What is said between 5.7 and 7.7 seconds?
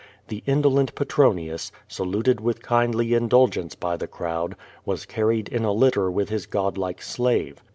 litter with his godlike slave.